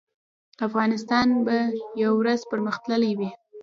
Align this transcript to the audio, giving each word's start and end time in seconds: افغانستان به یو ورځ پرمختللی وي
افغانستان 0.67 1.27
به 1.45 1.57
یو 2.03 2.11
ورځ 2.21 2.41
پرمختللی 2.51 3.13
وي 3.19 3.31